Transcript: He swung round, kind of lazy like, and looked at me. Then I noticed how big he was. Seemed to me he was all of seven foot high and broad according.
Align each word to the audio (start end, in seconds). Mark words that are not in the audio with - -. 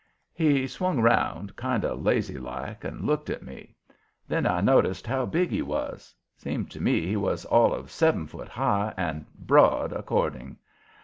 He 0.33 0.65
swung 0.65 0.99
round, 0.99 1.55
kind 1.55 1.85
of 1.85 2.01
lazy 2.01 2.39
like, 2.39 2.83
and 2.83 3.05
looked 3.05 3.29
at 3.29 3.43
me. 3.43 3.75
Then 4.27 4.47
I 4.47 4.59
noticed 4.59 5.05
how 5.05 5.27
big 5.27 5.51
he 5.51 5.61
was. 5.61 6.15
Seemed 6.35 6.71
to 6.71 6.81
me 6.81 7.05
he 7.05 7.15
was 7.15 7.45
all 7.45 7.71
of 7.71 7.91
seven 7.91 8.25
foot 8.25 8.47
high 8.49 8.95
and 8.97 9.27
broad 9.35 9.93
according. 9.93 10.57